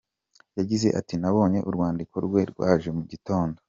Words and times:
Yagize 0.57 0.87
ati 0.99 1.13
"Nabonye 1.21 1.59
urwandiko 1.69 2.15
rwe 2.25 2.41
rwaje 2.51 2.89
mu 2.97 3.03
gitondo. 3.11 3.57